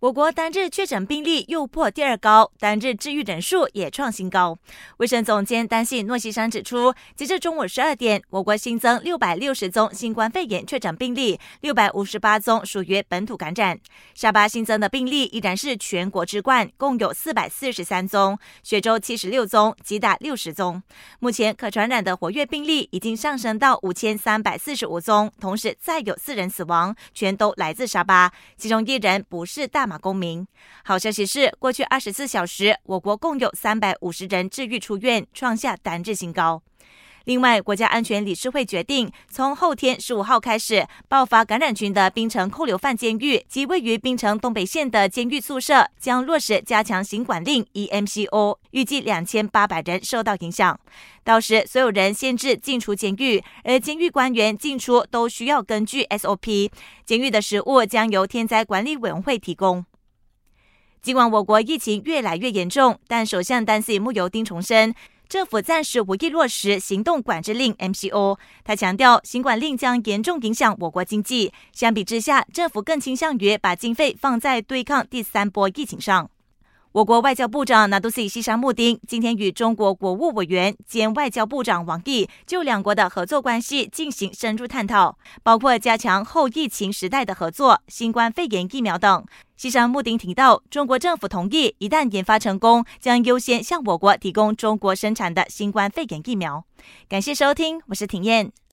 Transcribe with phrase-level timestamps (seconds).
[0.00, 4.58] 我国单日确诊病例又破第二高，单日治愈人数也创新高。
[4.98, 13.78] 卫生总监丹西诺西山指出，截至中午十二点，我国新增六百六十宗新冠肺炎确诊病例，六百五十八宗属于本土感染。
[14.14, 20.82] 沙巴新增的病例依然是全国之冠，共有四百四十三宗；雪州七十六宗，吉打六十宗。
[21.20, 29.98] 目前可传染的活跃病例已经上升到五千三百四十五宗，同时再有四人死亡，全都来自沙巴，其中一人不是大大马。
[29.98, 30.46] 公民，
[30.82, 36.62] 好消息是，过去二十四小时，我国共有三百五十人治愈出院，创下单日新高。
[37.24, 50.78] 另外，国家安全理事会决定，从后天十五号开始，爆发感染群的槟城扣留犯监狱及位于槟城东北县的监狱宿舍将落实加强行管令 （EMCO），预计两千八百人受到影响。
[51.24, 56.70] 到时，所有人限制进出监狱，而监狱官员进出都需要根据 SOP。
[57.06, 59.86] 监狱的食物将由天灾管理委员会提供。
[61.00, 64.94] 尽管我国疫情越来越严重，但首相丹斯穆尤丁重申。
[65.34, 68.38] 政府暂时无意落实行动管制令 （MCO）。
[68.62, 71.52] 他强调，新管令将严重影响我国经济。
[71.72, 76.30] 相比之下，政府更倾向于把经费放在对抗第三波疫情上。
[76.94, 89.26] 我国外交部长纳杜西西沙穆丁今天与中国国务委员兼外交部长王毅就两国的合作关系进行深入探讨，包括加强后疫情时代的合作、新冠肺炎疫苗等。
[89.56, 96.64] 西沙穆丁提到，中国政府同意，一旦研发成功，将优先向我国提供中国生产的新冠肺炎疫苗。
[97.08, 98.52] 感谢收听，我是婷燕。